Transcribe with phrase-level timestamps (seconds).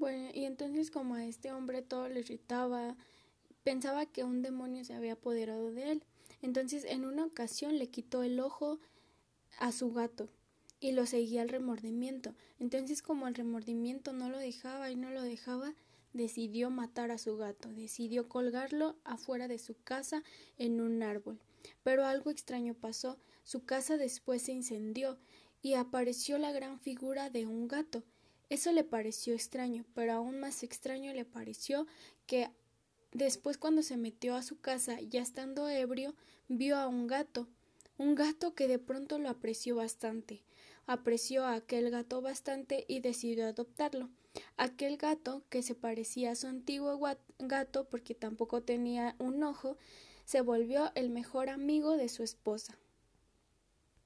[0.00, 2.96] Bueno, y entonces como a este hombre todo le irritaba,
[3.62, 6.04] pensaba que un demonio se había apoderado de él.
[6.40, 8.80] Entonces en una ocasión le quitó el ojo
[9.58, 10.30] a su gato
[10.80, 12.34] y lo seguía el remordimiento.
[12.58, 15.74] Entonces como el remordimiento no lo dejaba y no lo dejaba,
[16.14, 20.22] decidió matar a su gato, decidió colgarlo afuera de su casa
[20.56, 21.38] en un árbol.
[21.82, 25.18] Pero algo extraño pasó, su casa después se incendió
[25.60, 28.02] y apareció la gran figura de un gato.
[28.50, 31.86] Eso le pareció extraño, pero aún más extraño le pareció
[32.26, 32.50] que
[33.12, 36.16] después cuando se metió a su casa, ya estando ebrio,
[36.48, 37.46] vio a un gato,
[37.96, 40.42] un gato que de pronto lo apreció bastante.
[40.86, 44.10] Apreció a aquel gato bastante y decidió adoptarlo.
[44.56, 46.98] Aquel gato, que se parecía a su antiguo
[47.38, 49.76] gato porque tampoco tenía un ojo,
[50.24, 52.76] se volvió el mejor amigo de su esposa.